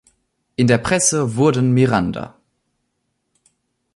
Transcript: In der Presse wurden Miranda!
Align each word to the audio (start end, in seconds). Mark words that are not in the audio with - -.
In 0.55 0.65
der 0.65 0.79
Presse 0.79 1.35
wurden 1.35 1.73
Miranda! 1.75 2.35